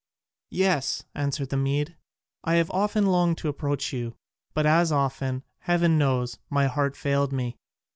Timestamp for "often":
2.71-3.05, 4.91-5.43